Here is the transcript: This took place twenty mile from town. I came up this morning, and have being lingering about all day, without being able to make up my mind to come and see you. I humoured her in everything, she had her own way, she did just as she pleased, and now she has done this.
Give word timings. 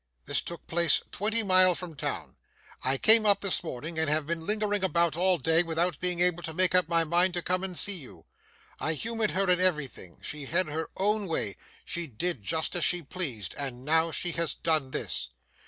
This 0.25 0.41
took 0.41 0.65
place 0.65 1.03
twenty 1.11 1.43
mile 1.43 1.75
from 1.75 1.95
town. 1.95 2.35
I 2.83 2.97
came 2.97 3.23
up 3.23 3.41
this 3.41 3.63
morning, 3.63 3.99
and 3.99 4.09
have 4.09 4.25
being 4.25 4.41
lingering 4.41 4.83
about 4.83 5.15
all 5.15 5.37
day, 5.37 5.61
without 5.61 5.99
being 5.99 6.21
able 6.21 6.41
to 6.41 6.55
make 6.55 6.73
up 6.73 6.89
my 6.89 7.03
mind 7.03 7.35
to 7.35 7.43
come 7.43 7.63
and 7.63 7.77
see 7.77 7.97
you. 7.99 8.25
I 8.79 8.93
humoured 8.93 9.29
her 9.29 9.47
in 9.47 9.59
everything, 9.61 10.17
she 10.23 10.45
had 10.45 10.65
her 10.69 10.89
own 10.97 11.27
way, 11.27 11.55
she 11.85 12.07
did 12.07 12.41
just 12.41 12.75
as 12.75 12.83
she 12.83 13.03
pleased, 13.03 13.53
and 13.59 13.85
now 13.85 14.09
she 14.09 14.31
has 14.31 14.55
done 14.55 14.89
this. 14.89 15.29